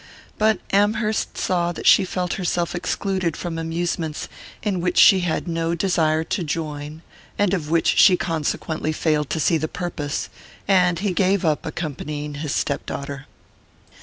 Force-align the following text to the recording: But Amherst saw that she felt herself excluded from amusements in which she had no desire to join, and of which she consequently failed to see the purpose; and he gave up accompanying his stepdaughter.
But 0.39 0.57
Amherst 0.71 1.37
saw 1.37 1.71
that 1.73 1.85
she 1.85 2.05
felt 2.05 2.33
herself 2.33 2.73
excluded 2.73 3.37
from 3.37 3.59
amusements 3.59 4.27
in 4.63 4.81
which 4.81 4.97
she 4.97 5.19
had 5.19 5.47
no 5.47 5.75
desire 5.75 6.23
to 6.23 6.43
join, 6.43 7.03
and 7.37 7.53
of 7.53 7.69
which 7.69 7.99
she 7.99 8.17
consequently 8.17 8.93
failed 8.93 9.29
to 9.29 9.39
see 9.39 9.59
the 9.59 9.67
purpose; 9.67 10.29
and 10.67 10.97
he 10.97 11.13
gave 11.13 11.45
up 11.45 11.67
accompanying 11.67 12.33
his 12.41 12.55
stepdaughter. 12.55 13.27